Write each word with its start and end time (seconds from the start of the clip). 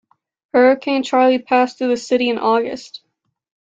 Hurricane 0.55 1.03
Charley 1.03 1.37
passed 1.37 1.77
through 1.77 1.89
the 1.89 1.95
city 1.95 2.29
in 2.29 2.39
August. 2.39 3.03